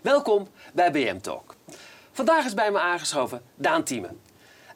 [0.00, 1.54] Welkom bij BM Talk.
[2.12, 4.08] Vandaag is bij me aangeschoven Daan Thieme,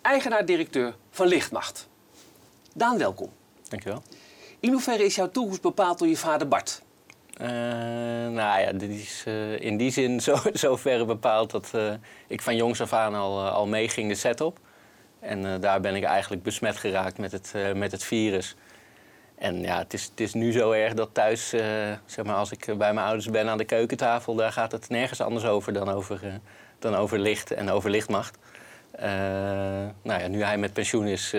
[0.03, 1.89] eigenaar-directeur van Lichtmacht.
[2.75, 3.31] Daan, welkom.
[3.69, 4.03] Dankjewel.
[4.61, 6.83] In hoeverre is jouw toekomst bepaald door je vader Bart?
[7.41, 11.93] Uh, nou ja, dit is uh, in die zin zo, zoverre bepaald dat uh,
[12.27, 14.59] ik van jongs af aan al, al meeging de set op.
[15.21, 18.57] En daar ben ik eigenlijk besmet geraakt met het, met het virus.
[19.35, 21.49] En ja, het is, het is nu zo erg dat thuis,
[22.07, 25.21] zeg maar, als ik bij mijn ouders ben aan de keukentafel, daar gaat het nergens
[25.21, 26.41] anders over dan over,
[26.79, 28.39] dan over licht en over lichtmacht.
[30.03, 31.35] nou ja, nu hij met pensioen is,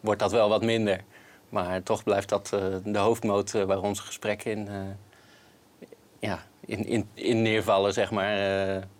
[0.00, 1.00] wordt dat wel wat minder.
[1.48, 2.48] Maar toch blijft dat
[2.84, 4.68] de hoofdmoot waar onze gesprekken in
[6.18, 8.36] ja, in, in, in neervallen, zeg maar,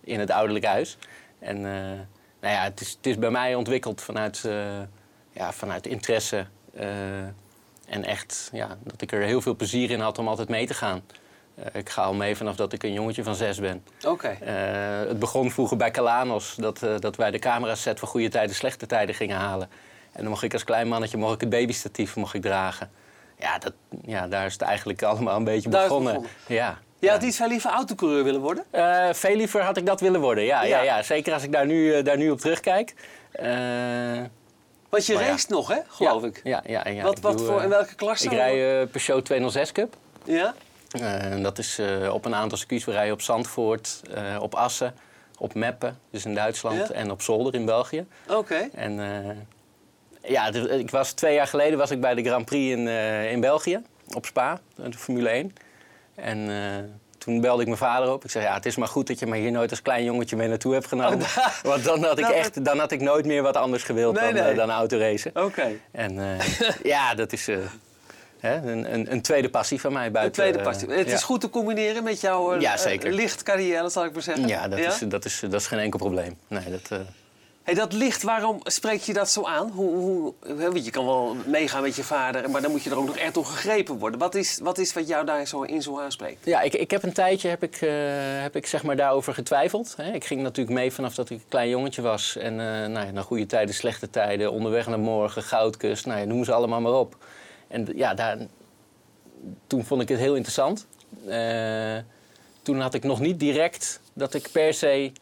[0.05, 0.99] in het ouderlijk huis.
[1.39, 1.61] En
[2.41, 4.49] nou ja, het is, het is bij mij ontwikkeld vanuit,
[5.33, 6.47] ja, vanuit interesse.
[7.91, 10.75] En echt, ja, dat ik er heel veel plezier in had om altijd mee te
[10.75, 11.03] gaan.
[11.73, 13.85] ik ga al mee vanaf dat ik een jongetje van zes ben.
[14.07, 14.37] Oké.
[15.09, 19.15] het begon vroeger bij Calanos, dat, dat wij de cameraset van goede tijden, slechte tijden
[19.15, 19.69] gingen halen.
[20.13, 22.91] En dan mocht ik als klein mannetje mocht ik het babystatief mocht ik dragen.
[23.39, 23.73] Ja, dat,
[24.05, 26.13] ja, daar is het eigenlijk allemaal een beetje begonnen.
[26.13, 26.31] begonnen.
[26.47, 26.79] Ja.
[26.99, 28.65] Je had iets veel liever autocoureur willen worden?
[28.73, 30.65] Uh, veel liever had ik dat willen worden, ja.
[30.65, 30.83] ja.
[30.83, 32.95] ja, Zeker als ik daar nu, daar nu op terugkijk.
[33.43, 34.23] Uh,
[34.91, 36.41] Want je race nog, hè, geloof ik?
[36.45, 37.03] Ja, ja, ja.
[37.03, 38.25] Wat, wat voor, in welke klasse?
[38.25, 39.97] Ik rij Peugeot 206 Cup.
[40.25, 40.55] Ja?
[41.43, 42.85] dat is op een aantal circuits.
[42.85, 44.03] We rijden op Zandvoort,
[44.41, 44.95] op Assen,
[45.39, 48.07] op Meppen, dus in Duitsland, en op Zolder in België.
[48.29, 48.69] Oké.
[48.75, 48.95] En
[50.23, 52.89] ja, ik was, twee jaar geleden was ik bij de Grand Prix in,
[53.29, 53.83] in België,
[54.15, 55.55] op Spa, de Formule 1.
[56.15, 56.49] En
[57.21, 58.25] toen belde ik mijn vader op.
[58.25, 60.37] Ik zei, ja, het is maar goed dat je me hier nooit als klein jongetje
[60.37, 61.19] mee naartoe hebt genomen.
[61.21, 64.15] Oh, Want dan had ik nou, echt, dan had ik nooit meer wat anders gewild
[64.15, 64.53] nee, dan, nee.
[64.53, 65.31] Uh, dan autoracen.
[65.35, 65.69] Oké.
[65.93, 66.41] En uh,
[66.83, 67.49] ja, dat is
[68.39, 70.45] hè, een, een, een, tweede passie van mij buiten.
[70.45, 70.91] Een tweede passie.
[70.91, 71.15] Het ja.
[71.15, 74.49] is goed te combineren met jouw ja, lichtcarrière, zal ik maar zeggen.
[74.49, 76.37] Ja, dat, Is, dat, is, dat is geen enkel probleem.
[76.49, 77.01] Nee, dat...
[77.75, 79.71] Dat licht, waarom spreek je dat zo aan?
[79.71, 83.07] Hoe, hoe, je kan wel meegaan met je vader, maar dan moet je er ook
[83.07, 84.19] nog echt door gegrepen worden.
[84.19, 86.45] Wat is wat, is wat jou daar zo in zo aanspreekt?
[86.47, 87.91] Ja, ik, ik heb een tijdje heb ik, uh,
[88.43, 89.95] heb ik zeg maar daarover getwijfeld.
[89.97, 90.13] Hè.
[90.13, 92.37] Ik ging natuurlijk mee vanaf dat ik een klein jongetje was.
[92.37, 96.25] En uh, nou ja, naar goede tijden, slechte tijden, onderweg naar morgen, goudkust, nou ja,
[96.25, 97.17] noem ze allemaal maar op.
[97.69, 98.39] En ja, daar,
[99.67, 100.87] toen vond ik het heel interessant.
[101.27, 101.97] Uh,
[102.63, 105.13] toen had ik nog niet direct dat ik per se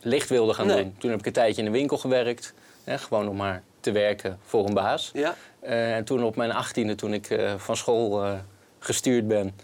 [0.00, 0.94] licht wilde gaan doen.
[0.98, 2.54] Toen heb ik een tijdje in de winkel gewerkt.
[2.84, 5.10] Hè, gewoon om maar te werken voor een baas.
[5.14, 5.34] Ja.
[5.62, 8.32] Uh, en toen op mijn achttiende, toen ik uh, van school uh,
[8.78, 9.54] gestuurd ben...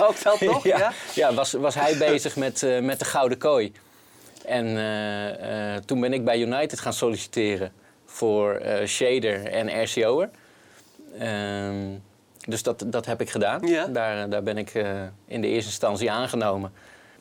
[0.00, 0.64] Ook nog?
[0.64, 1.34] ja, ja, ja.
[1.34, 3.72] was, was hij bezig met, met de Gouden Kooi.
[4.44, 4.66] En
[5.84, 7.72] toen ben ik bij United gaan solliciteren
[8.04, 10.30] voor shader en RCO'er.
[11.18, 11.76] Ehm,
[12.46, 13.66] dus dat, dat heb ik gedaan.
[13.66, 13.86] Ja.
[13.86, 14.74] Daar, daar ben ik
[15.26, 16.72] in de eerste instantie aangenomen.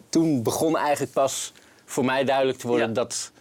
[0.10, 1.54] Toen begon eigenlijk pas
[1.86, 3.32] voor mij duidelijk te worden dat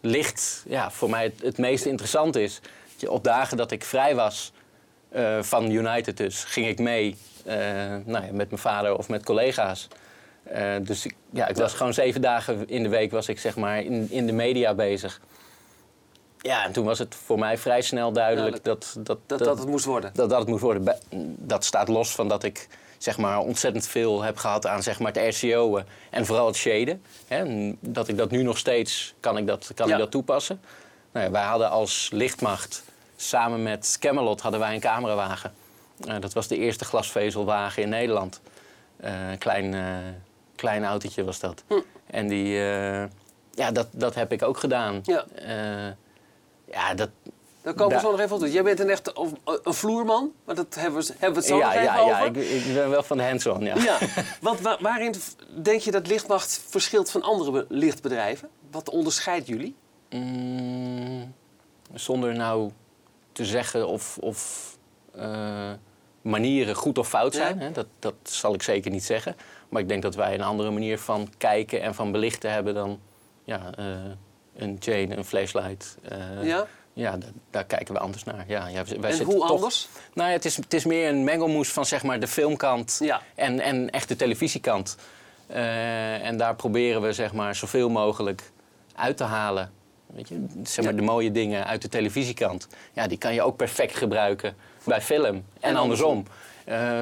[0.00, 2.60] licht ja, voor mij het, het meest interessant is.
[3.06, 4.52] Op dagen dat ik vrij was
[5.14, 7.16] uh, van United dus, ging ik mee
[7.46, 7.54] uh,
[8.04, 9.88] nou ja, met mijn vader of met collega's.
[10.52, 13.56] Uh, dus ik, ja, ik was gewoon zeven dagen in de week was ik zeg
[13.56, 15.20] maar in, in de media bezig.
[16.38, 19.68] Ja, en toen was het voor mij vrij snel duidelijk dat dat, dat, dat, het
[19.68, 20.10] moest worden.
[20.14, 20.98] Dat, dat het moest worden.
[21.38, 22.68] Dat staat los van dat ik
[22.98, 27.02] zeg maar, ontzettend veel heb gehad aan zeg maar, het RCO'en en vooral het shaden.
[27.26, 30.60] Hè, dat ik dat nu nog steeds kan ik dat, kan ik dat toepassen.
[31.12, 32.82] Nou ja, wij hadden als lichtmacht
[33.16, 35.54] samen met Camelot hadden wij een camerawagen.
[36.08, 38.40] Uh, dat was de eerste glasvezelwagen in Nederland.
[39.04, 39.96] Uh, een klein, uh,
[40.56, 41.62] klein autootje was dat.
[41.66, 41.74] Hm.
[42.06, 42.52] En die,
[43.50, 45.00] ja, dat, dat heb ik ook gedaan.
[45.02, 45.24] Ja,
[46.70, 47.10] ja dat,
[47.66, 48.46] dan komen we zo nog even op.
[48.46, 49.12] Jij bent een echt
[49.62, 52.16] een vloerman, maar dat hebben we, hebben we het zo ja, nog even ja, over.
[52.16, 53.76] Ja, ik, ik, ben wel van de hands-on, ja.
[53.76, 53.98] ja.
[54.40, 55.14] Want waarin
[55.62, 58.48] denk je dat Lichtmacht verschilt van andere lichtbedrijven?
[58.70, 59.74] Wat onderscheidt jullie?
[60.10, 61.34] Mm,
[61.94, 62.70] zonder nou
[63.32, 64.70] te zeggen of, of
[65.16, 65.70] uh,
[66.22, 67.60] manieren goed of fout zijn.
[67.60, 67.70] Hè?
[67.70, 69.36] Dat, dat zal ik zeker niet zeggen.
[69.68, 73.00] Maar ik denk dat wij een andere manier van kijken en van belichten hebben dan
[73.44, 73.86] ja, uh,
[74.56, 75.96] een chain, een flashlight.
[76.12, 76.66] Uh, ja?
[76.96, 77.18] Ja,
[77.50, 78.44] daar kijken we anders naar.
[78.46, 79.88] Ja, ja, wij en hoe toch, anders?
[80.14, 83.22] Nou ja, het is, het is meer een mengelmoes van zeg maar, de filmkant ja.
[83.34, 84.96] en, en echt de televisiekant.
[85.50, 88.50] Uh, en daar proberen we zeg maar, zoveel mogelijk
[88.94, 89.72] uit te halen.
[90.06, 91.00] Weet je, zeg maar, ja.
[91.00, 92.68] de mooie dingen uit de televisiekant.
[92.92, 96.26] Ja, die kan je ook perfect gebruiken bij film en, en andersom.
[96.68, 97.00] Uh,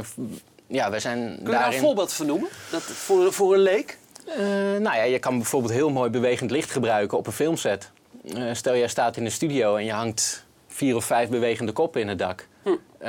[0.66, 1.60] ja, wij zijn Kun je daarin...
[1.60, 2.48] daar een voorbeeld van noemen?
[2.70, 3.98] Dat voor, voor een leek?
[4.28, 4.36] Uh,
[4.80, 7.90] nou ja, je kan bijvoorbeeld heel mooi bewegend licht gebruiken op een filmset.
[8.24, 12.00] Uh, stel, jij staat in de studio en je hangt vier of vijf bewegende koppen
[12.00, 12.46] in het dak.
[12.62, 12.68] Hm.
[13.02, 13.08] Uh,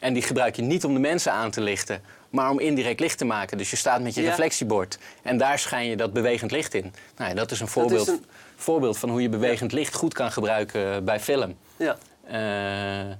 [0.00, 3.18] En die gebruik je niet om de mensen aan te lichten, maar om indirect licht
[3.18, 3.58] te maken.
[3.58, 4.28] Dus je staat met je Ja.
[4.28, 6.92] reflectiebord en daar schijn je dat bewegend licht in.
[7.16, 8.24] Nou ja, dat is een is voorbeeld, een-
[8.56, 11.56] voorbeeld van hoe je bewegend licht goed kan gebruiken bij film.
[11.76, 11.96] Ja.
[12.24, 13.14] Eh,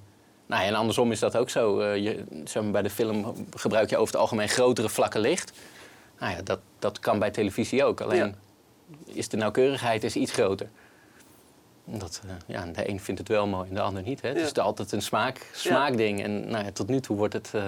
[0.47, 1.81] nou en andersom is dat ook zo.
[1.81, 5.53] Eh, je, zeg maar, bij de film gebruik je over het algemeen grotere vlakken licht.
[6.19, 8.01] Nou ja, dat, dat kan bij televisie ook.
[8.01, 8.35] Alleen.
[9.05, 10.69] Is de nauwkeurigheid is iets groter.
[11.85, 14.23] Dat, eh, ja, de een vindt het wel mooi en de ander niet.
[14.23, 14.29] Hè?
[14.29, 16.23] Het is altijd een smaak, smaakding.
[16.23, 17.63] En nou ja, tot nu toe wordt het, eh,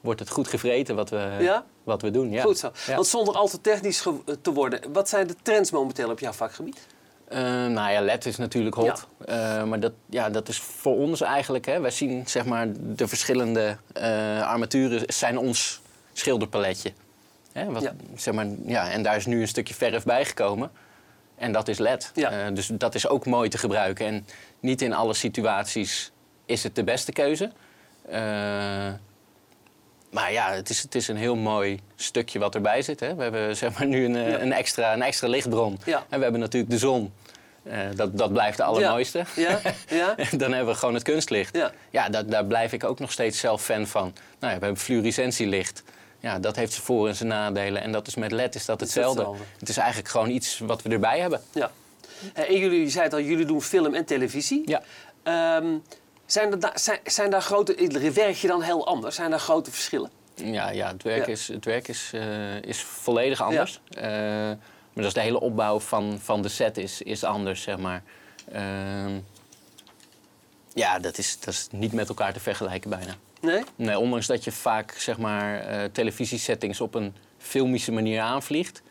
[0.00, 1.64] wordt het goed gevreten wat we, Ja?
[1.84, 2.30] wat we doen.
[2.30, 2.42] Ja.
[2.42, 2.70] Goed zo.
[2.86, 6.32] Want zonder al te technisch ge- te worden, wat zijn de trends momenteel op jouw
[6.32, 6.86] vakgebied?
[7.28, 9.06] Eh, nou ja, LED is natuurlijk hot.
[9.26, 11.66] Eh, maar dat, ja, dat is voor ons eigenlijk.
[11.66, 11.80] Hè.
[11.80, 15.80] Wij zien zeg maar, de verschillende eh, armaturen zijn ons
[16.12, 16.92] schilderpaletje.
[17.52, 17.92] Hè, wat, Ja.
[18.16, 20.70] zeg maar, ja, en daar is nu een stukje verf bijgekomen.
[21.36, 22.10] En dat is LED.
[22.14, 22.30] Ja.
[22.30, 24.06] Eh, dus dat is ook mooi te gebruiken.
[24.06, 24.26] En
[24.60, 26.12] niet in alle situaties
[26.46, 27.50] is het de beste keuze.
[28.08, 28.20] Eh,
[30.10, 33.00] maar ja, het is, het is een heel mooi stukje wat erbij zit.
[33.00, 33.14] Hè.
[33.14, 34.38] We hebben zeg maar, nu een, Ja.
[34.40, 35.78] een, extra, een extra lichtbron.
[35.84, 35.98] Ja.
[36.08, 37.12] En we hebben natuurlijk de zon.
[37.62, 39.24] Eh, dat, dat blijft de allermooiste.
[39.36, 39.60] Ja?
[39.88, 40.14] Ja?
[40.36, 41.56] Dan hebben we gewoon het kunstlicht.
[41.56, 41.72] Ja.
[41.90, 44.02] Ja, daar, daar blijf ik ook nog steeds zelf fan van.
[44.38, 45.82] Nou ja, we hebben fluorescentielicht.
[46.20, 47.82] Ja, dat heeft zijn voor- en zijn nadelen.
[47.82, 49.26] En dat is met LED is dat is hetzelfde.
[49.58, 51.42] Het is eigenlijk gewoon iets wat we erbij hebben.
[51.52, 51.70] ja.
[52.34, 54.62] Eh, En jullie, je zei het al, jullie doen film en televisie.
[54.66, 54.82] Ja.
[55.22, 55.66] Ehm,
[56.26, 58.10] zijn, er da- zijn, zijn daar grote...
[58.14, 59.14] Werk je dan heel anders?
[59.16, 60.10] Zijn daar grote verschillen?
[60.34, 61.32] Ja, ja het werk, Ja.
[61.32, 63.80] Is, het werk is, eh, is volledig anders.
[63.90, 64.56] Eh, maar
[64.94, 68.02] dat is de hele opbouw van, van de set is, is anders, zeg maar.
[68.52, 69.18] Ehm,
[70.74, 73.14] ja, dat is, dat is niet met elkaar te vergelijken bijna.
[73.40, 73.62] Nee?
[73.76, 78.82] Nee, ondanks dat je vaak zeg maar, eh, televisiesettings op een filmische manier aanvliegt,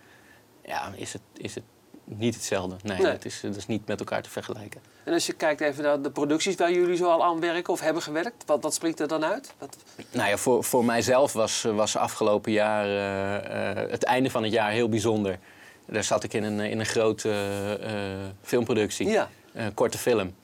[0.65, 1.63] ja, is, het, is het
[2.03, 2.75] niet hetzelfde.
[2.83, 3.11] Nee, Nee.
[3.11, 4.81] Dat, is, dat is niet met elkaar te vergelijken.
[5.03, 7.79] En als je kijkt even naar de producties waar jullie zo al aan werken of
[7.79, 9.53] hebben gewerkt, wat, wat springt er dan uit?
[9.57, 9.77] Wat,
[10.11, 14.51] Nou ja, voor, voor mijzelf was, was afgelopen jaar eh, eh, het einde van het
[14.51, 15.39] jaar heel bijzonder.
[15.85, 20.35] Daar zat ik in een, in een grote filmproductie, ja, een korte film.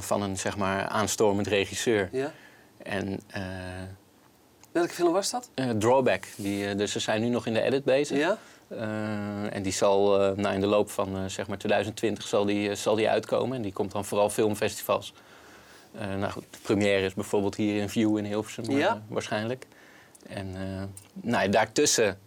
[0.00, 2.08] van een zeg maar aanstormend regisseur.
[2.12, 2.32] ja.
[2.82, 3.42] En eh,
[4.72, 5.50] Welke film was dat?
[5.54, 8.18] eh, Drawback, die, eh, dus ze zijn nu nog in de edit bezig.
[8.18, 8.38] Ja?
[9.50, 13.08] En die zal nou, in de loop van zeg maar 2020 zal die, zal die
[13.08, 13.56] uitkomen.
[13.56, 15.12] En die komt dan vooral filmfestivals.
[15.92, 19.02] Nou goed, de première is bijvoorbeeld hier in View in Hilversum Ja.
[19.08, 19.66] waarschijnlijk.
[20.28, 20.56] En
[21.14, 22.18] nou, daartussen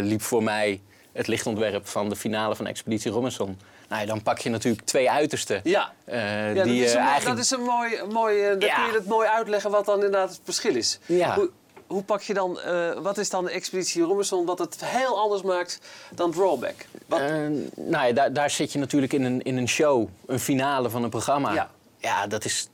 [0.00, 0.80] liep voor mij
[1.12, 3.58] het lichtontwerp van de finale van Expeditie Robinson.
[3.90, 5.60] Nou, dan pak je natuurlijk twee uitersten.
[5.64, 5.92] Ja.
[6.04, 7.36] eh, Ja, die dat, is eh, een, mooi- eigenlijk...
[7.36, 8.02] dat is een mooi...
[8.12, 8.74] mooi eh, dan Ja.
[8.74, 10.98] kun je het mooi uitleggen wat dan inderdaad het verschil is.
[11.06, 11.34] Ja.
[11.34, 11.50] Hoe,
[11.86, 12.60] hoe pak je dan...
[12.60, 15.80] eh, wat is dan de Expeditie Robinson wat het heel anders maakt
[16.14, 16.86] dan Drawback?
[17.06, 17.28] Wat, Eh,
[17.74, 21.02] nou ja, daar, daar zit je natuurlijk in een, in een show, een finale van
[21.04, 21.52] een programma.
[21.52, 21.70] Ja.
[21.98, 22.68] Ja, dat, is,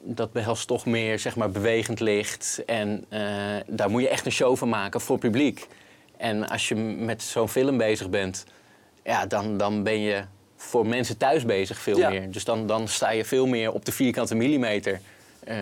[0.00, 2.62] dat behelst toch meer zeg maar, bewegend licht.
[2.66, 3.20] En eh,
[3.66, 5.66] daar moet je echt een show van maken voor publiek.
[6.16, 8.44] En als je met zo'n film bezig bent,
[9.04, 10.24] ja, dan, dan ben je
[10.68, 12.08] voor mensen thuis bezig veel Ja.
[12.08, 12.30] meer.
[12.30, 15.00] Dus dan, dan sta je veel meer op de vierkante millimeter
[15.44, 15.56] eh,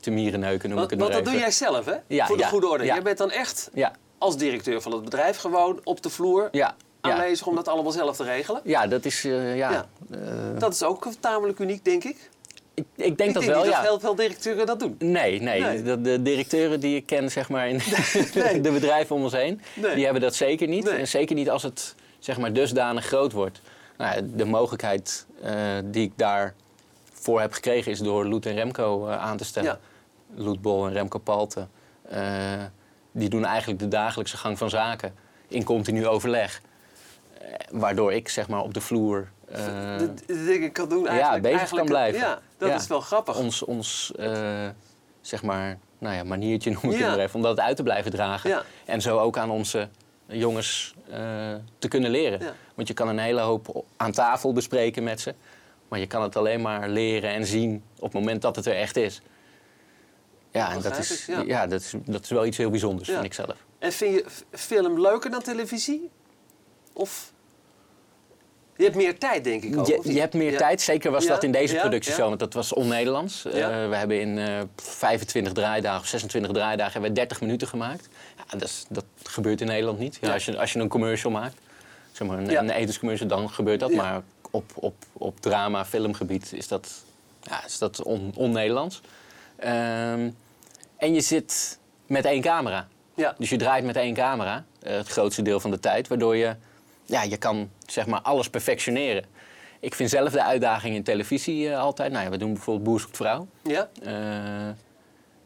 [0.00, 1.94] te mierenneuken, noem want ik het want maar dat doe jij zelf, hè?
[2.06, 2.84] Ja, voor de goede orde.
[2.84, 6.50] Jij bent dan echt Ja, als directeur van het bedrijf gewoon op de vloer
[7.00, 8.60] aanwezig om dat allemaal zelf te regelen.
[8.64, 9.24] ja, dat is...
[9.24, 10.18] eh, ja, eh,
[10.58, 12.16] Dat is ook tamelijk uniek, denk ik.
[12.74, 13.78] ik, ik denk ik dat denk wel, niet ja.
[13.80, 14.94] dat heel veel directeuren dat doen.
[14.98, 15.60] Nee, nee.
[15.60, 15.82] Nee.
[15.82, 17.80] De, de directeuren die ik ken zeg maar, in
[18.34, 18.60] Nee.
[18.66, 19.94] de bedrijven om ons heen, Nee.
[19.94, 20.88] die hebben dat zeker niet.
[20.88, 23.60] En zeker niet als het zeg maar, dusdanig groot wordt.
[23.96, 29.06] Nou, ja, de mogelijkheid eh, die ik daarvoor heb gekregen is door Loet en Remco
[29.08, 29.78] eh, aan te stellen.
[30.34, 30.42] Ja.
[30.42, 31.66] Loet Bol en Remco Palte.
[32.08, 32.62] eh,
[33.12, 35.14] die doen eigenlijk de dagelijkse gang van zaken
[35.48, 36.60] in continu overleg.
[37.70, 41.42] Waardoor ik zeg maar, op de vloer de, de dingen kan doen eigenlijk.
[41.42, 42.20] bezig eigenlijk, kan blijven.
[42.20, 42.74] Ja, dat Ja.
[42.74, 43.38] is wel grappig.
[43.38, 44.12] ons, ons
[45.20, 47.04] zeg maar, nou ja, maniertje noem ik Ja.
[47.06, 48.50] het maar even, om dat uit te blijven dragen.
[48.50, 48.62] Ja.
[48.84, 49.88] En zo ook aan onze
[50.26, 52.40] jongens eh, te kunnen leren.
[52.40, 52.54] Ja.
[52.74, 55.34] Want je kan een hele hoop aan tafel bespreken met ze.
[55.88, 58.76] Maar je kan het alleen maar leren en zien op het moment dat het er
[58.76, 59.22] echt is.
[60.50, 61.40] Ja, en dat is, ja.
[61.40, 61.66] ja.
[61.66, 63.14] dat, is, dat is wel iets heel bijzonders, Ja.
[63.14, 63.56] vind ik zelf.
[63.78, 66.10] En vind je film leuker dan televisie?
[66.92, 67.32] Of...
[68.76, 69.86] Je hebt meer tijd, denk ik ook.
[69.86, 70.58] Je, je hebt meer Ja.
[70.58, 72.16] tijd, zeker was Ja, dat in deze productie ja.
[72.16, 73.44] zo, want dat was on-Nederlands.
[73.44, 73.52] Eh,
[73.88, 78.08] we hebben in eh 25 draaidagen of 26 draaidagen hebben we 30 minuten gemaakt.
[78.36, 80.18] Ja, dat, is- dat gebeurt in Nederland niet.
[80.32, 81.56] Als, je, als je een commercial maakt,
[82.12, 83.92] zeg maar een, een etenscommercial, dan gebeurt dat.
[83.92, 86.88] Maar op, op, op drama, filmgebied is dat,
[87.42, 89.00] ja, is dat on- on-Nederlands.
[89.56, 90.30] Ehm,
[90.96, 92.88] en je zit met één camera.
[93.14, 93.34] Ja.
[93.38, 96.54] Dus je draait met één camera, eh, het grootste deel van de tijd, waardoor je,
[97.04, 99.24] ja, je kan zeg maar alles perfectioneren.
[99.80, 102.12] Ik vind zelf de uitdaging in televisie eh, altijd.
[102.12, 103.46] Nou ja, we doen bijvoorbeeld Boer zoekt vrouw.
[103.62, 103.88] Ja?
[104.02, 104.12] Eh,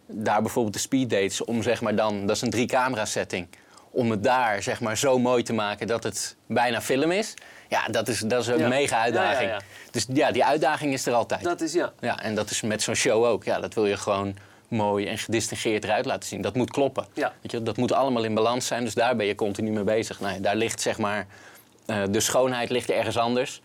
[0.07, 3.49] daar bijvoorbeeld de speeddates, om zeg maar dan, dat is een drie camera setting,
[3.91, 7.35] om het daar zeg maar zo mooi te maken dat het bijna film is.
[7.69, 8.69] Ja, dat is, dat is een Ja.
[8.69, 9.41] mega uitdaging.
[9.41, 9.61] Ja, ja, ja.
[9.91, 11.43] Dus ja, die uitdaging is er altijd.
[11.43, 11.93] Dat is ja.
[12.01, 13.45] Ja, en dat is met zo'n show ook.
[13.45, 14.37] Ja, dat wil je gewoon
[14.69, 16.41] mooi en gedistingeerd eruit laten zien.
[16.41, 17.07] Dat moet kloppen.
[17.13, 17.33] Ja.
[17.43, 20.21] Weet je, dat moet allemaal in balans zijn, dus daar ben je continu mee bezig.
[20.21, 21.27] Nou, daar ligt zeg maar,
[21.87, 23.63] eh, de schoonheid ligt ergens anders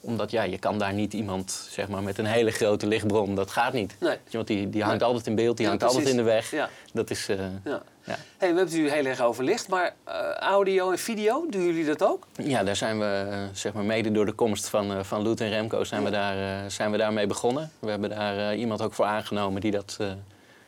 [0.00, 3.50] omdat ja, je kan daar niet iemand zeg maar, met een hele grote lichtbron, dat
[3.50, 3.96] gaat niet.
[4.00, 4.16] Nee.
[4.28, 5.08] Je, want die, die hangt Nee.
[5.08, 6.50] altijd in beeld, die Ja, hangt altijd in de weg.
[6.50, 6.68] Ja.
[6.92, 7.82] Dat is, eh, ja.
[8.04, 8.14] ja.
[8.14, 11.64] Hey, we hebben het nu heel erg over licht, maar eh, audio en video, doen
[11.64, 12.26] jullie dat ook?
[12.42, 15.84] Ja, daar zijn we, zeg maar, mede door de komst van, van Loet en Remco
[15.84, 17.70] zijn we, daar, zijn we daarmee begonnen.
[17.78, 19.98] We hebben daar iemand ook voor aangenomen die dat,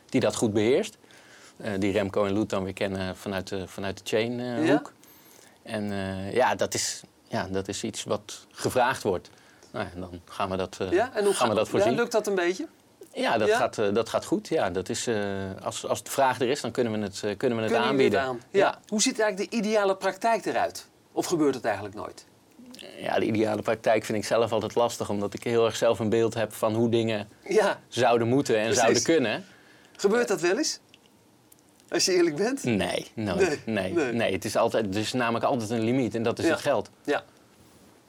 [0.09, 0.97] die dat goed beheerst.
[1.57, 4.81] Eh, die Remco en Loet dan weer kennen vanuit de, vanuit de chain eh, Ja?
[5.63, 9.29] En eh, ja, dat is, ja, dat is iets wat gevraagd wordt.
[9.71, 11.95] Nou, ja, dan gaan we dat, Ja, en hoe gaan we dat ja, voorzien.
[11.95, 12.67] lukt dat een beetje?
[13.13, 13.57] Ja, dat, Ja?
[13.57, 14.47] Gaat, dat gaat goed.
[14.47, 15.07] Ja, dat is,
[15.63, 18.19] als, als de vraag er is, dan kunnen we het, kunnen we het Kunnen aanbieden.
[18.19, 18.41] het aan?
[18.51, 18.79] Ja.
[18.87, 20.85] Hoe ziet eigenlijk de ideale praktijk eruit?
[21.11, 22.25] Of gebeurt het eigenlijk nooit?
[22.97, 26.09] Ja, de ideale praktijk vind ik zelf altijd lastig, omdat ik heel erg zelf een
[26.09, 28.79] beeld heb van hoe dingen Ja, zouden moeten en Precies.
[28.81, 29.45] zouden kunnen.
[29.99, 30.79] Gebeurt dat wel eens?
[31.89, 32.63] Als je eerlijk bent?
[32.63, 33.39] Nee, nooit.
[33.39, 34.13] Nee, Nee, nee.
[34.13, 34.31] nee.
[34.33, 36.51] het is altijd, er is namelijk altijd een limiet en dat is Ja.
[36.51, 36.89] het geld.
[37.03, 37.23] Ja.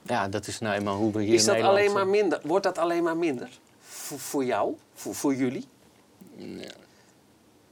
[0.03, 1.79] Ja, dat is nou eenmaal hoe we hier Is in dat Nederland...
[1.79, 2.41] alleen maar minder?
[2.43, 3.49] Wordt dat alleen maar minder?
[3.81, 4.77] Voor, voor jou?
[4.95, 5.67] Voor, voor jullie?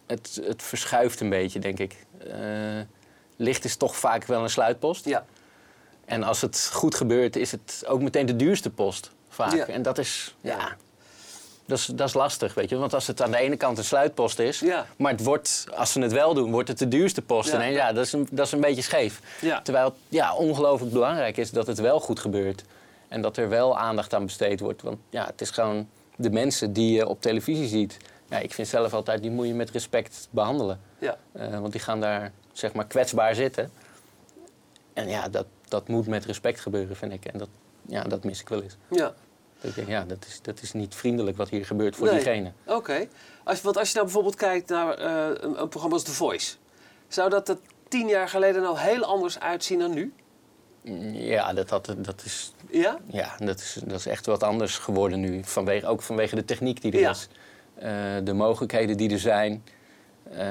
[0.06, 1.96] het, het verschuift een beetje, denk ik.
[2.30, 2.80] Eh,
[3.36, 5.04] licht is toch vaak wel een sluitpost.
[5.04, 5.24] Ja.
[6.04, 9.10] En als het goed gebeurt, is het ook meteen de duurste post.
[9.28, 9.54] Vaak.
[9.54, 9.66] Ja.
[9.66, 10.76] En dat is, Ja.
[11.68, 12.76] Dat is, dat is lastig, weet je.
[12.76, 14.60] Want als het aan de ene kant een sluitpost is...
[14.60, 14.86] Ja.
[14.96, 17.52] maar het wordt, als ze het wel doen, wordt het de duurste post.
[17.52, 17.62] Ja.
[17.62, 19.20] En ja, dat is, een, dat is een beetje scheef.
[19.40, 19.62] Ja.
[19.62, 22.64] Terwijl het ja, ongelooflijk belangrijk is dat het wel goed gebeurt.
[23.08, 24.82] En dat er wel aandacht aan besteed wordt.
[24.82, 27.96] Want ja, het is gewoon de mensen die je op televisie ziet.
[28.28, 30.80] Ja, ik vind zelf altijd, die moet je met respect behandelen.
[30.98, 31.16] Ja.
[31.32, 33.70] Eh, want die gaan daar zeg maar kwetsbaar zitten.
[34.92, 37.24] En ja, dat, dat moet met respect gebeuren, vind ik.
[37.24, 37.48] En dat,
[37.86, 38.76] ja, dat mis ik wel eens.
[38.88, 39.14] Ja.
[39.60, 42.14] Ik denk, ja, dat is, dat is niet vriendelijk wat hier gebeurt voor Nee.
[42.14, 42.52] diegene.
[42.66, 43.08] Oké.
[43.44, 46.56] Als, want als je nou bijvoorbeeld kijkt naar eh, een, een programma als The Voice.
[47.08, 50.12] Zou dat er tien jaar geleden nou heel anders uitzien dan nu?
[51.12, 52.98] Ja, dat, dat, dat, is, Ja?
[53.06, 55.40] ja dat, is, dat is echt wat anders geworden nu.
[55.44, 57.10] Vanwege, ook vanwege de techniek die er Ja.
[57.10, 57.28] is.
[57.74, 57.90] Eh,
[58.24, 59.64] de mogelijkheden die er zijn.
[60.30, 60.46] Eh,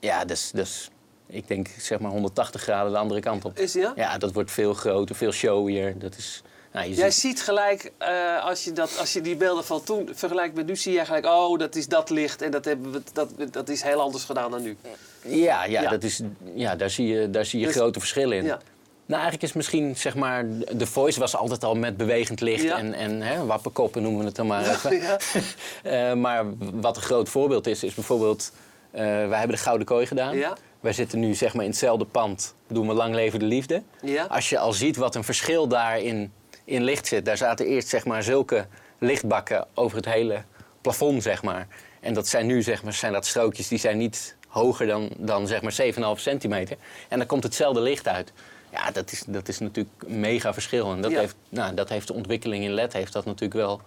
[0.00, 0.90] ja, dus, dus
[1.26, 3.58] ik denk zeg maar 180 graden de andere kant op.
[3.58, 3.92] Is ja?
[3.96, 5.98] Ja, dat wordt veel groter, veel showier.
[5.98, 9.36] Dat is, nou, je Jij ziet- ziet gelijk, eh, als, je dat, als je die
[9.36, 12.50] beelden van toen vergelijkt met nu, zie je gelijk, oh, dat is dat licht en
[12.50, 14.76] dat, hebben we, dat, dat is heel anders gedaan dan nu.
[15.24, 15.90] Ja, ja, Ja.
[15.90, 16.20] Dat is,
[16.54, 18.44] ja daar zie je, daar zie je Dus- grote verschillen in.
[18.44, 18.58] Ja.
[19.06, 20.44] Nou, eigenlijk is misschien, zeg maar,
[20.76, 22.76] de voice was altijd al met bewegend licht Ja.
[22.78, 25.00] en, en hè, wappenkoppen noemen we het dan maar even.
[25.82, 28.52] Eh, maar wat een groot voorbeeld is, is bijvoorbeeld,
[28.90, 30.36] eh, wij hebben de Gouden Kooi gedaan.
[30.80, 33.82] Wij zitten nu zeg maar in hetzelfde pand, doen we Lang Leven de Liefde.
[34.28, 36.32] Als je al ziet wat een verschil daarin
[36.68, 37.24] in licht zit.
[37.24, 38.66] Daar zaten eerst zeg maar zulke
[38.98, 40.42] lichtbakken over het hele
[40.80, 41.66] plafond, zeg maar.
[42.00, 45.46] En dat zijn nu zeg maar, zijn dat strookjes die zijn niet hoger dan, dan
[45.46, 45.76] zeg maar
[46.16, 46.76] 7,5 centimeter.
[47.08, 48.32] En dan komt hetzelfde licht uit.
[48.72, 50.92] Ja, dat is, dat is natuurlijk een mega verschil.
[50.92, 51.18] En dat, Ja.
[51.18, 53.80] heeft, nou, dat heeft de ontwikkeling in LED heeft dat natuurlijk wel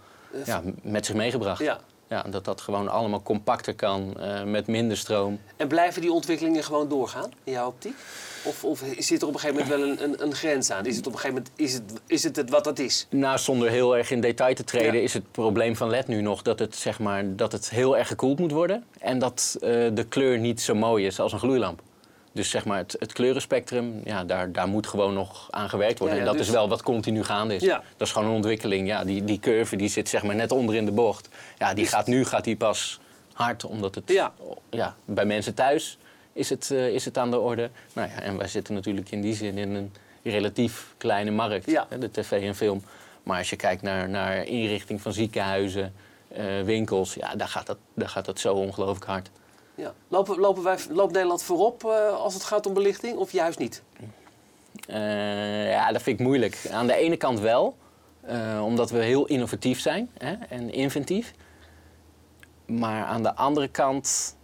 [0.45, 1.61] ja, met zich meegebracht.
[1.61, 1.79] Ja.
[2.11, 5.39] Ja, dat dat gewoon allemaal compacter kan, eh, met minder stroom.
[5.55, 7.95] En blijven die ontwikkelingen gewoon doorgaan, in jouw optiek?
[8.43, 10.85] Of, of zit er op een gegeven moment wel een, een, een grens aan?
[10.85, 13.07] Is het op een gegeven moment is het, is het, het wat het is?
[13.09, 15.01] Nou, zonder heel erg in detail te treden, Ja.
[15.01, 18.07] is het probleem van LED nu nog dat het, zeg maar, dat het heel erg
[18.07, 18.83] gekoeld moet worden.
[18.99, 21.81] En dat eh, de kleur niet zo mooi is als een gloeilamp.
[22.31, 26.17] Dus zeg maar, het, het kleurenspectrum, ja, daar, daar moet gewoon nog aan gewerkt worden.
[26.17, 27.61] Ja, ja, en dat dus- is wel wat continu gaande is.
[27.61, 27.83] Ja.
[27.97, 28.87] Dat is gewoon een ontwikkeling.
[28.87, 31.29] Ja, die, die curve die zit zeg maar net onder in de bocht.
[31.57, 32.99] Ja, die gaat, nu gaat die pas
[33.33, 34.11] hard, omdat het
[34.69, 34.95] Ja.
[35.05, 35.97] bij mensen thuis
[36.33, 37.69] is het, eh, is het aan de orde.
[37.93, 39.91] Nou ja, en wij zitten natuurlijk in die zin in een
[40.23, 41.85] relatief kleine markt, Ja.
[41.89, 42.83] hè, de tv en film.
[43.23, 45.93] Maar als je kijkt naar, naar inrichting van ziekenhuizen,
[46.27, 49.29] eh, winkels, ja, daar gaat dat, daar gaat dat zo ongelooflijk hard.
[49.75, 49.93] Ja.
[50.07, 53.83] Lopen, lopen wij, loopt Nederland voorop eh, als het gaat om belichting of juist niet?
[54.87, 56.67] Eh, ja, dat vind ik moeilijk.
[56.71, 57.77] Aan de ene kant wel,
[58.21, 61.33] eh, omdat we heel innovatief zijn hè, en inventief.
[62.65, 64.35] Maar aan de andere kant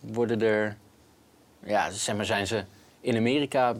[0.00, 0.76] worden er,
[1.64, 2.64] ja, zeg maar, zijn ze
[3.00, 3.74] in Amerika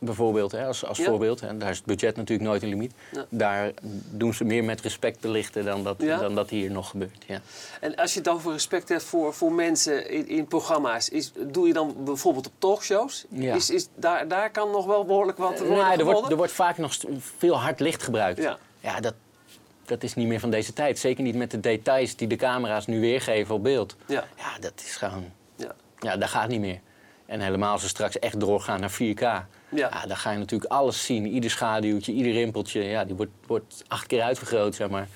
[0.00, 1.04] bijvoorbeeld, hè, als, als Ja.
[1.04, 2.92] voorbeeld, hè, daar is het budget natuurlijk nooit een limiet.
[3.12, 3.26] Ja.
[3.28, 3.72] Daar
[4.10, 6.18] doen ze meer met respect belichten dan dat, Ja.
[6.18, 7.24] dan dat hier nog gebeurt.
[7.26, 7.40] Ja.
[7.80, 11.66] En als je het over respect hebt voor, voor mensen in, in programma's, is, doe
[11.66, 13.26] je dan bijvoorbeeld op talkshows?
[13.30, 16.52] Is, is, daar, daar kan nog wel behoorlijk wat worden Nou, er, wordt, er wordt
[16.52, 16.96] vaak nog
[17.36, 18.42] veel hard licht gebruikt.
[18.42, 18.58] Ja.
[18.80, 19.14] ja dat,
[19.84, 20.98] dat is niet meer van deze tijd.
[20.98, 23.96] Zeker niet met de details die de camera's nu weergeven op beeld.
[24.06, 24.24] Ja.
[24.36, 25.24] Ja, dat is gewoon...
[25.56, 25.74] Ja.
[25.98, 26.80] Ja, dat gaat niet meer.
[27.26, 29.46] En helemaal als we straks echt doorgaan naar 4K.
[29.70, 30.04] Ja.
[30.06, 31.26] dan ga je natuurlijk alles zien.
[31.26, 32.82] Ieder schaduwtje, ieder rimpeltje.
[32.82, 35.08] Ja, die wordt, wordt acht keer uitvergroot, zeg maar.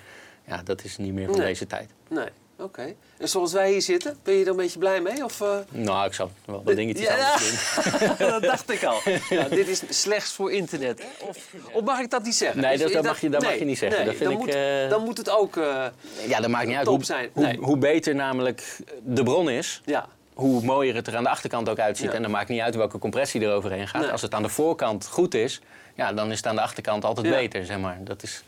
[0.46, 1.46] Ja, dat is niet meer van Nee.
[1.46, 1.90] deze tijd.
[2.08, 2.94] Nee, oké.
[3.18, 5.25] En zoals wij hier zitten, ben je er een beetje blij mee?
[5.25, 5.56] Of, eh?
[5.70, 7.75] Nou, ik zal wel wat dingetjes Ja, anders
[8.18, 8.28] doen.
[8.30, 9.00] dat dacht ik al.
[9.30, 11.02] Ja, dit is slechts voor internet.
[11.20, 11.38] Of,
[11.73, 12.61] of mag ik dat niet zeggen?
[12.61, 13.99] Nee, Dus dat- mag je- dat mag je niet zeggen.
[13.99, 15.56] nee, Dat vind dan, ik, moet, eh, dan moet het ook...
[15.56, 15.84] eh,
[16.28, 16.84] Ja, dat maakt niet uit.
[16.84, 17.30] Top Hoe, zijn.
[17.32, 17.56] hoe, Nee.
[17.58, 21.79] hoe beter namelijk de bron is, ja, hoe mooier het er aan de achterkant ook
[21.79, 22.11] uitziet.
[22.11, 22.12] Ja.
[22.17, 24.03] En dan maakt niet uit welke compressie er overheen gaat.
[24.03, 24.11] Nee.
[24.11, 25.61] Als het aan de voorkant goed is,
[25.95, 27.33] ja, dan is het aan de achterkant altijd Ja.
[27.33, 27.99] beter, zeg maar.
[28.05, 28.43] Dat is...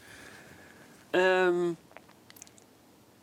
[1.11, 1.55] Ehm,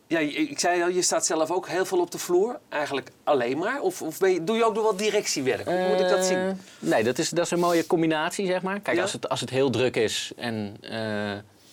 [0.08, 2.60] ja, ik zei al, je staat zelf ook heel veel op de vloer.
[2.70, 3.82] Eigenlijk alleen maar.
[3.82, 5.66] Of, of ben je, doe je ook nog wat directiewerk?
[5.66, 6.38] Hoe moet ik dat zien?
[6.38, 8.80] Eh, Nee, dat is, dat is een mooie combinatie, zeg maar.
[8.80, 9.02] Kijk, Ja?
[9.02, 10.98] als, het, als het heel druk is en eh,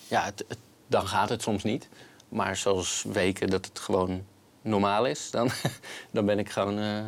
[0.09, 1.88] ja, het, het- dan gaat het soms niet.
[2.28, 4.25] Maar zoals weken dat het gewoon
[4.62, 5.50] normaal is, dan,
[6.12, 6.98] dan ben ik gewoon eh,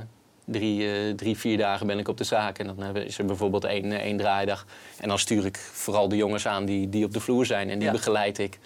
[0.45, 2.59] drie, eh, drie, vier dagen ben ik op de zaak.
[2.59, 4.67] En dan eh, is er bijvoorbeeld één, één draaidag.
[5.01, 7.71] En dan stuur ik vooral de jongens aan die, die op de vloer zijn.
[7.71, 7.93] En die Ja.
[7.93, 8.59] begeleid ik.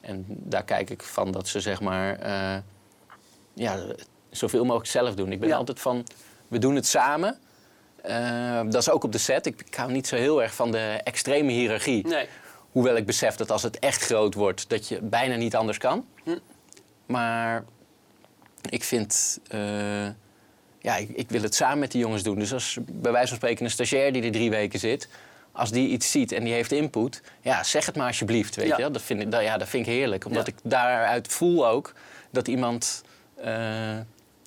[0.00, 2.18] En daar kijk ik van dat ze zeg maar
[3.54, 3.78] ja,
[4.30, 5.32] zoveel mogelijk zelf doen.
[5.32, 5.56] Ik ben Ja.
[5.56, 6.06] altijd van,
[6.48, 7.38] we doen het samen.
[8.70, 9.46] Dat is ook op de set.
[9.46, 12.06] Ik, ik hou niet zo heel erg van de extreme hiërarchie.
[12.06, 12.28] Nee.
[12.70, 16.06] Hoewel ik besef dat als het echt groot wordt, dat je bijna niet anders kan.
[16.24, 16.38] Hm.
[17.06, 17.64] Maar
[18.68, 20.06] ik vind, eh,
[20.78, 22.38] ja, ik, ik wil het samen met die jongens doen.
[22.38, 25.08] Dus als bij wijze van spreken een stagiair die er drie weken zit,
[25.52, 28.78] als die iets ziet en die heeft input, ja, zeg het maar alsjeblieft, weet Ja.
[28.78, 28.90] je.
[28.90, 30.52] Dat vind ik, dat, ja, dat vind ik heerlijk, omdat Ja.
[30.52, 31.92] ik daaruit voel ook
[32.30, 33.04] dat iemand
[33.36, 33.96] eh,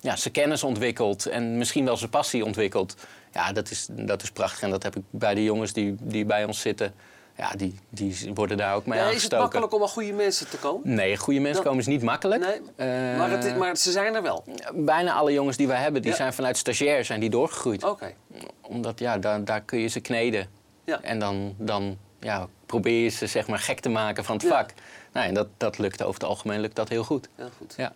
[0.00, 2.96] ja, zijn kennis ontwikkelt en misschien wel zijn passie ontwikkelt.
[3.32, 6.24] Ja, dat is, dat is prachtig en dat heb ik bij de jongens die, die
[6.24, 6.94] bij ons zitten.
[7.38, 9.38] Ja, die, die worden daar ook mee Ja, is het aangestoken.
[9.42, 10.94] makkelijk om aan goede mensen te komen?
[10.94, 12.40] Nee, goede mensen komen is niet makkelijk.
[12.40, 14.44] Nee, Eh, maar, het, maar ze zijn er wel.
[14.74, 16.16] Bijna alle jongens die wij hebben, die Ja.
[16.16, 17.84] zijn vanuit stagiair zijn die doorgegroeid.
[17.84, 18.12] Oké.
[18.62, 20.46] Omdat ja, daar, daar kun je ze kneden.
[20.84, 21.00] Ja.
[21.02, 24.48] En dan, dan ja, probeer je ze zeg maar gek te maken van het Ja.
[24.50, 24.70] vak.
[25.12, 27.28] Nou, en dat, dat lukt over het algemeen lukt dat heel goed.
[27.34, 27.74] Heel goed.
[27.76, 27.92] Ja.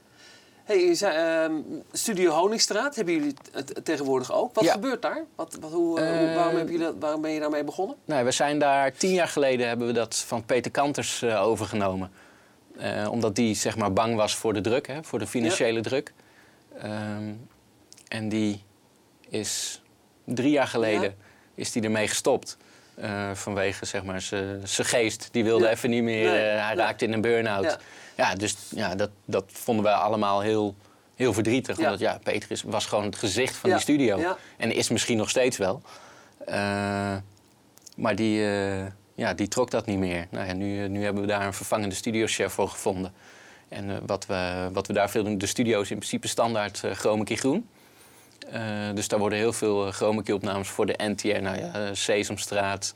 [0.64, 1.52] Hey, zei, ehm,
[1.92, 4.54] Studio Honingstraat hebben jullie het tegenwoordig ook.
[4.54, 4.72] Wat Ja.
[4.72, 5.24] gebeurt daar?
[5.34, 7.96] Wat, wat, hoe, eh, hoe- Eh, waarom, hebben jullie, dat- waarom ben je daarmee begonnen?
[8.04, 12.10] Nou, we zijn daar tien jaar geleden hebben we dat van Peter Kanters eh, overgenomen.
[13.10, 16.12] Omdat die zeg maar bang was voor de druk, hè, voor de financiële druk.
[16.78, 17.32] Ehm,
[18.08, 18.62] en die
[19.28, 19.82] is
[20.24, 21.12] drie jaar geleden Ja.
[21.54, 22.56] is die ermee gestopt.
[23.32, 25.28] Vanwege zeg maar zijn geest.
[25.32, 26.30] Die wilde even niet meer.
[26.30, 27.78] Hij raakte in een burn-out.
[28.22, 28.34] Ja.
[28.34, 30.74] Dus ja, dat, dat vonden wij allemaal heel,
[31.14, 31.76] heel verdrietig.
[31.76, 31.84] Ja.
[31.84, 33.76] Omdat ja, Peter is, was gewoon het gezicht van Ja.
[33.76, 34.18] die studio.
[34.18, 34.36] Ja.
[34.56, 35.82] En is misschien nog steeds wel.
[36.46, 37.16] Eh,
[37.96, 40.26] maar die, eh, ja, die trok dat niet meer.
[40.30, 43.12] Nou ja, nu, eh, nu hebben we daar een vervangende studiochef voor gevonden.
[43.68, 47.24] En wat, we, wat we daar veel doen, de studio is in principe standaard chroma
[47.24, 47.68] key groen.
[48.94, 51.40] Dus daar worden heel veel chroma key opnames voor de NTR.
[51.40, 52.94] Nou ja, Sesamstraat,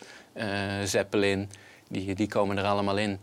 [0.85, 1.51] Zeppelin,
[1.89, 3.19] die, die komen er allemaal in.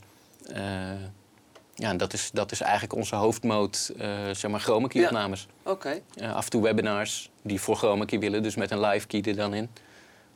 [1.75, 5.07] Ja, en dat is, dat is eigenlijk onze hoofdmoot, eh, zeg maar, chroma key Ja.
[5.07, 5.47] opnames.
[5.63, 5.99] Oké.
[6.15, 9.21] Eh, af en toe webinars die voor chroma key willen, dus met een live key
[9.21, 9.69] er dan in.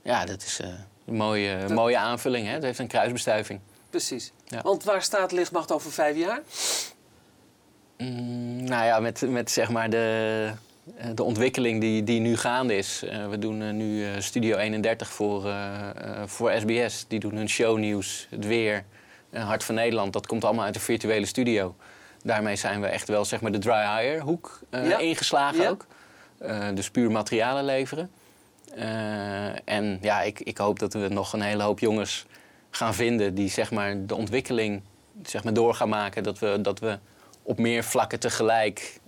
[0.02, 0.67] Ja, dat is eh,
[1.06, 2.47] een mooie, Dat- mooie aanvulling.
[2.47, 2.54] Hè?
[2.54, 3.60] Het heeft een kruisbestuiving.
[3.89, 4.32] Precies.
[4.45, 4.62] Ja.
[4.62, 6.41] Want waar staat lichtmacht over vijf jaar?
[7.97, 10.52] Mm, nou ja, met, met zeg maar de,
[10.97, 13.04] eh, de ontwikkeling die, die nu gaande is.
[13.30, 15.54] We doen nu Studio 31 voor,
[16.26, 17.06] voor SBS.
[17.08, 18.84] Die doen hun shownieuws, het weer,
[19.33, 20.13] Hart van Nederland.
[20.13, 21.75] Dat komt allemaal uit de virtuele studio.
[22.23, 24.97] Daarmee zijn we echt wel zeg maar, de dry hire hoek eh, Ja.
[24.97, 25.69] ingeslagen Ja.
[25.69, 25.85] ook.
[26.37, 28.11] Eh, dus puur materialen leveren.
[28.75, 32.25] Eh, en ja, ik, ik hoop dat we nog een hele hoop jongens
[32.69, 34.81] gaan vinden die zeg maar, de ontwikkeling
[35.23, 36.23] zeg maar, door gaan maken.
[36.23, 36.99] Dat we, dat we
[37.43, 38.99] op meer vlakken tegelijk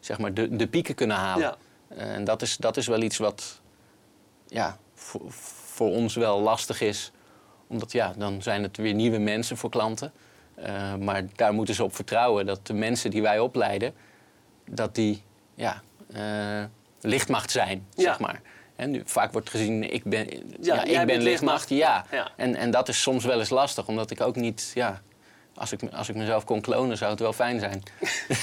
[0.00, 1.42] zeg maar, de, de pieken kunnen halen.
[1.42, 1.56] Ja.
[1.96, 3.60] En dat is, dat is wel iets wat
[4.48, 5.20] ja, voor,
[5.74, 7.12] voor ons wel lastig is.
[7.66, 10.12] Omdat ja, dan zijn het weer nieuwe mensen voor klanten.
[10.54, 13.94] Eh, maar daar moeten ze op vertrouwen dat de mensen die wij opleiden,
[14.70, 15.22] dat die
[15.54, 16.64] ja, eh,
[17.00, 18.02] lichtmacht zijn, Ja.
[18.02, 18.40] zeg maar.
[18.76, 20.28] En nu, vaak wordt gezien, ik ben,
[20.60, 22.04] ja, ik ben lichtmacht, ja.
[22.10, 22.30] Ja.
[22.36, 25.00] En, en dat is soms wel eens lastig, omdat ik ook niet, ja,
[25.54, 27.82] als ik, als ik mezelf kon klonen, zou het wel fijn zijn.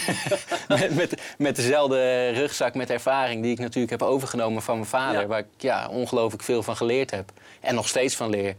[0.68, 5.28] met, met, met dezelfde rugzak met ervaring die ik natuurlijk heb overgenomen van mijn vader,
[5.28, 7.32] waar ik ja, ongelooflijk veel van geleerd heb
[7.62, 8.56] en nog steeds van leer.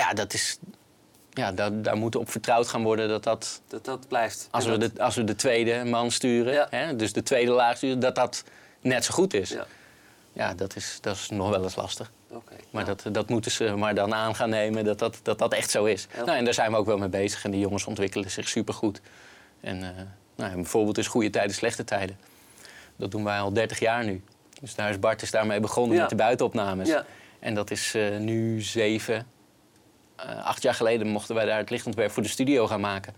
[0.00, 0.58] Ja, dat is,
[1.30, 4.48] ja daar, daar moet op vertrouwd gaan worden dat dat, Dat dat blijft.
[4.50, 6.66] als we dat- de, als we de tweede man sturen, Ja.
[6.70, 8.44] hè, dus de tweede laag sturen, dat dat
[8.80, 9.48] net zo goed is.
[9.50, 9.66] Ja.
[10.32, 12.12] Ja, dat, is, dat is nog wel eens lastig.
[12.70, 15.52] Maar nou, dat, dat moeten ze maar dan aan gaan nemen, dat dat, dat, dat
[15.52, 16.06] echt zo is.
[16.16, 17.44] Nou, en daar zijn we ook wel mee bezig.
[17.44, 19.00] En die jongens ontwikkelen zich supergoed.
[19.60, 20.02] En eh,
[20.36, 22.18] nou, een voorbeeld is goede tijden, slechte tijden.
[22.96, 24.22] Dat doen wij al 30 jaar nu.
[24.60, 26.00] Dus daar is Bart is daarmee begonnen Ja.
[26.00, 26.88] met de buitenopnames.
[26.88, 27.04] Ja.
[27.38, 29.26] En dat is eh, nu zeven,
[30.44, 33.14] acht jaar geleden mochten wij daar het lichtontwerp voor de studio gaan maken.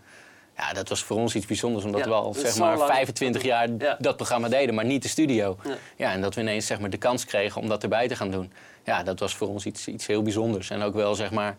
[0.56, 2.90] Ja, dat was voor ons iets bijzonders, omdat Ja, we al zeg maar lang.
[2.90, 3.96] 25 jaar Ja.
[3.98, 5.56] dat programma deden, maar niet de studio.
[5.64, 5.74] Ja.
[5.96, 8.30] Ja, en dat we ineens zeg maar, de kans kregen om dat erbij te gaan
[8.30, 8.52] doen.
[8.84, 10.70] Ja, dat was voor ons iets, iets heel bijzonders.
[10.70, 11.56] En ook wel zeg maar,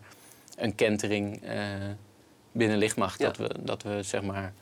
[0.56, 1.58] een kentering eh,
[2.52, 3.20] binnen lichtmacht.
[3.20, 4.52] Dat, we, dat we zeg maar,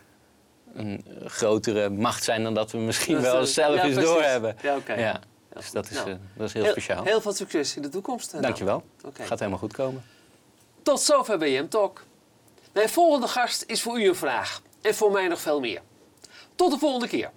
[0.74, 4.10] een eh, grotere macht zijn dan dat we misschien Dat, wel eh, zelf eens precies.
[4.10, 4.56] doorhebben.
[4.62, 4.92] Ja, oké.
[4.94, 5.20] Ja,
[5.54, 7.04] dus dat is, Nou, eh, dat is heel, heel, speciaal.
[7.04, 8.26] Heel veel succes in de toekomst.
[8.26, 8.42] eh, nou.
[8.44, 8.82] Dankjewel.
[9.04, 9.22] Oké.
[9.22, 10.02] Gaat helemaal goed komen.
[10.82, 12.04] Tot zover BM Talk.
[12.72, 14.62] Mijn volgende gast is voor u een vraag.
[14.80, 15.82] En voor mij nog veel meer.
[16.54, 17.30] Tot de volgende keer.